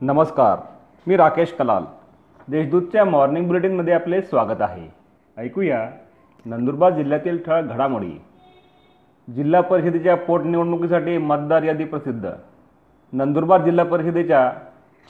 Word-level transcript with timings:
नमस्कार 0.00 0.58
मी 1.06 1.16
राकेश 1.16 1.52
कलाल. 1.52 1.84
देशदूतच्या 2.48 3.04
मॉर्निंग 3.04 3.46
बुलेटिनमध्ये 3.46 3.94
आपले 3.94 4.22
स्वागत 4.22 4.62
आहे. 4.62 4.88
ऐकूया 5.36 5.88
नंदुरबार 6.46 6.92
जिल्ह्यातील 6.92 7.38
ठळक 7.46 7.64
घडामोडी. 7.64 8.20
जिल्हा 9.28 9.60
परिषदेच्या 9.60 10.16
पोटनिवडणुकीसाठी 10.16 11.18
मतदार 11.18 11.62
यादी 11.62 11.84
प्रसिद्ध. 11.84 12.30
नंदुरबार 13.12 13.64
जिल्हा 13.64 13.84
परिषदेच्या 13.84 14.52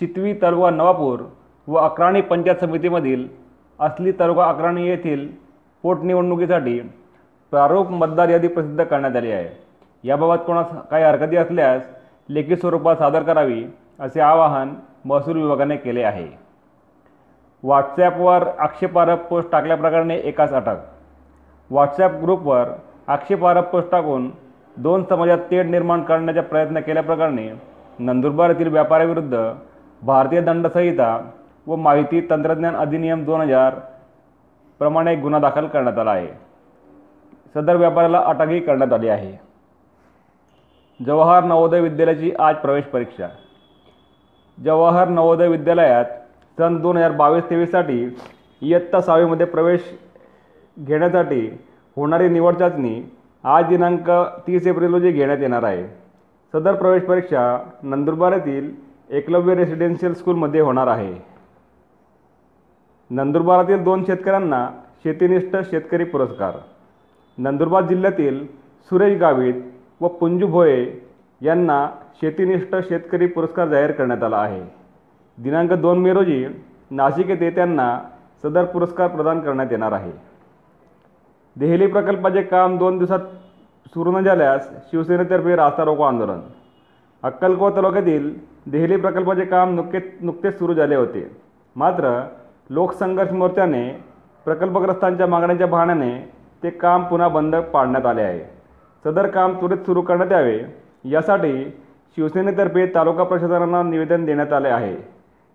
चितवी 0.00 0.34
तालुका 0.42 0.70
नवापूर 0.70 1.20
व 1.66 1.74
अक्राणी 1.74 2.20
पंचायत 2.20 2.64
समितीमधील 2.64 3.28
असली 3.80 4.12
तालुका 4.12 4.48
अक्राणी 4.48 4.88
येथील 4.88 5.28
पोटनिवडणुकीसाठी 5.82 6.80
प्रारूप 7.50 7.90
मतदार 7.90 8.28
यादी 8.28 8.48
प्रसिद्ध 8.48 8.84
करण्यात 8.84 9.16
आली 9.16 9.32
आहे. 9.32 9.48
याबाबत 10.08 10.46
कोणास 10.46 10.66
काही 10.90 11.04
हरकती 11.04 11.36
असल्यास 11.36 11.82
लेखी 12.28 12.56
स्वरूपात 12.56 12.96
सादर 12.96 13.22
करावी. 13.22 13.64
असे 13.98 14.20
आवाहन 14.20 14.74
महसूल 15.04 15.36
विभागाने 15.42 15.76
केले 15.76 16.02
आहे. 16.02 16.26
व्हॉट्सॲपवर 17.62 18.46
आक्षेपार्ह 18.58 19.14
पोस्ट 19.14 19.50
टाकल्याप्रकरणी 19.50 20.18
एकाच 20.24 20.52
अटक. 20.52 20.76
व्हॉट्सॲप 21.70 22.12
ग्रुपवर 22.22 22.68
आक्षेपार्ह 23.06 23.60
पोस्ट 23.60 23.90
टाकून 23.90 24.30
दोन 24.76 25.04
समाजात 25.04 25.38
तेढ 25.50 25.66
निर्माण 25.66 26.02
करण्याचा 26.02 26.40
प्रयत्न 26.40 26.80
केल्याप्रकरणी 26.80 27.48
नंदुरबार 27.98 28.50
येथील 28.50 28.68
व्यापाऱ्याविरुद्ध 28.68 29.52
भारतीय 30.02 30.40
दंडसंहिता 30.40 31.18
व 31.66 31.76
माहिती 31.76 32.20
तंत्रज्ञान 32.30 32.76
अधिनियम 32.76 33.24
दोन 33.24 33.40
हजार 33.40 33.74
प्रमाणे 34.78 35.14
गुन्हा 35.16 35.40
दाखल 35.40 35.66
करण्यात 35.66 35.98
आला 35.98 36.10
आहे. 36.10 36.28
सदर 37.54 37.76
व्यापाऱ्याला 37.76 38.20
अटकही 38.20 38.60
करण्यात 38.60 38.92
आली 38.92 39.08
आहे. 39.08 39.32
जवाहर 41.06 41.44
नवोदय 41.44 41.80
विद्यालयाची 41.80 42.32
आज 42.38 42.56
प्रवेश 42.56 42.84
परीक्षा. 42.84 43.28
जवाहर 44.64 45.08
नवोदय 45.08 45.48
विद्यालयात 45.48 46.04
सन 46.58 46.76
दोन 46.80 46.96
हजार 46.96 47.12
बावीस 47.12 47.44
तेवीससाठी 47.50 48.16
इयत्ता 48.62 49.00
सहावीमध्ये 49.00 49.46
प्रवेश 49.46 49.80
घेण्यासाठी 50.78 51.40
होणारी 51.96 52.28
निवड 52.28 52.54
चाचणी 52.54 53.00
आज 53.44 53.64
दिनांक 53.64 54.10
तीस 54.46 54.66
एप्रिल 54.66 54.92
रोजी 54.92 55.10
घेण्यात 55.10 55.38
येणार 55.40 55.62
आहे. 55.62 55.86
सदर 56.54 56.74
प्रवेश 56.74 57.02
परीक्षा 57.02 57.58
नंदुरबार 57.82 58.32
येथील 58.32 58.70
एकलव्य 59.10 59.54
रेसिडेन्शियल 59.54 60.14
स्कूलमध्ये 60.14 60.60
होणार 60.60 60.86
आहे. 60.86 61.14
नंदुरबारातील 63.10 63.82
दोन 63.84 64.04
शेतकऱ्यांना 64.04 64.68
शेतीनिष्ठ 65.04 65.56
शेतकरी 65.70 66.04
पुरस्कार. 66.04 66.52
नंदुरबार 67.38 67.82
जिल्ह्यातील 67.82 68.46
सुरेश 68.90 69.18
गावित 69.18 69.54
व 70.00 70.08
पुंजू 70.08 70.46
भोये 70.46 70.84
यांना 71.40 71.88
शेतीनिष्ठ 72.20 72.74
शेतकरी 72.88 73.26
पुरस्कार 73.26 73.68
जाहीर 73.68 73.90
करण्यात 73.90 74.22
आला 74.22 74.36
आहे. 74.36 74.60
दिनांक 75.38 75.72
दोन 75.72 75.98
मे 75.98 76.12
रोजी 76.12 76.46
नाशिक 76.90 77.28
येथे 77.28 77.50
त्यांना 77.50 77.98
सदर 78.42 78.64
पुरस्कार 78.64 79.08
प्रदान 79.08 79.40
करण्यात 79.40 79.66
येणार 79.70 79.92
आहे. 79.92 80.12
देहली 81.56 81.86
प्रकल्पाचे 81.86 82.42
काम 82.42 82.76
दोन 82.78 82.98
दिवसात 82.98 83.18
सुरू 83.86 84.12
न 84.12 84.20
झाल्यास 84.20 84.68
शिवसेनेतर्फे 84.90 85.56
रास्ता 85.56 85.84
रोको 85.84 86.02
आंदोलन. 86.02 86.40
अक्कलकोवा 87.22 87.70
तालुक्यातील 87.76 88.32
देहली 88.66 88.96
प्रकल्पाचे 88.96 89.44
काम 89.44 89.74
नुकतेच 89.74 90.04
नुकतेच 90.20 90.58
सुरू 90.58 90.74
झाले 90.74 90.94
होते. 90.94 91.36
मात्र 91.76 92.20
लोकसंघर्ष 92.70 93.32
मोर्चाने 93.32 93.88
प्रकल्पग्रस्तांच्या 94.44 95.26
मागण्यांच्या 95.26 95.66
बहाण्याने 95.66 96.10
ते 96.62 96.70
काम 96.70 97.04
पुन्हा 97.04 97.28
बंद 97.28 97.56
पाडण्यात 97.56 98.06
आले 98.06 98.22
आहे. 98.22 98.40
सदर 99.04 99.26
काम 99.26 99.52
त्वरित 99.52 99.78
सुरू 99.78 100.02
करण्यात 100.02 100.32
यावे 100.32 100.85
यासाठी 101.10 101.64
शिवसेनेतर्फे 102.16 102.86
तालुका 102.86 103.24
प्रशासनाला 103.24 103.82
निवेदन 103.82 104.24
देण्यात 104.24 104.52
आले 104.52 104.68
आहे. 104.68 104.96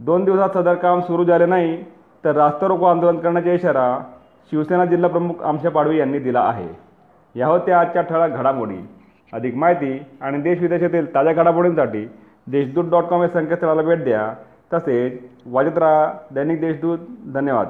दोन 0.00 0.24
दिवसात 0.24 0.48
सदर 0.48 0.74
काम 0.74 1.00
सुरू 1.00 1.24
झाले 1.24 1.46
नाही 1.46 1.82
तर 2.24 2.32
रास्ता 2.32 2.66
रोको 2.66 2.84
आंदोलन 2.84 3.18
करण्याचा 3.18 3.52
इशारा 3.52 3.98
शिवसेना 4.50 4.84
जिल्हा 4.84 5.10
प्रमुख 5.10 5.34
आमशा 5.42 5.68
पाडवी 5.68 5.98
यांनी 5.98 6.18
दिला 6.18 6.40
आहे. 6.40 6.68
या 7.40 7.46
होत्या 7.46 7.80
आजच्या 7.80 8.02
ठळक 8.02 8.30
घडामोडी. 8.30 8.88
अधिक 9.32 9.54
माहिती 9.54 10.02
आणि 10.20 10.38
देश 10.38 10.60
विदेशातील 10.60 11.14
ताज्या 11.14 11.32
घडामोडींसाठी 11.32 12.10
देशदूत 12.46 12.84
डॉट 12.90 13.04
कॉम 13.04 13.22
या 13.22 13.28
संकेतस्थळाला 13.28 13.82
भेट 13.82 14.04
द्या. 14.04 14.34
तसेच 14.72 15.12
वाजत 15.46 15.78
राहा 15.78 16.12
दैनिक 16.34 16.60
देशदूत. 16.60 16.98
धन्यवाद. 17.34 17.68